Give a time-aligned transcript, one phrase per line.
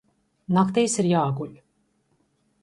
[0.55, 1.53] Naktīs ir jāguļ.